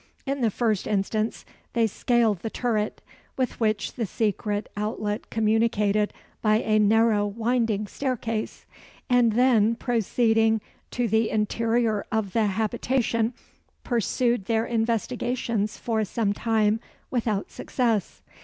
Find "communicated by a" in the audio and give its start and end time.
5.29-6.79